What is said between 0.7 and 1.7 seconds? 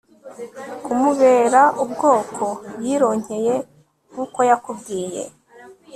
kumubera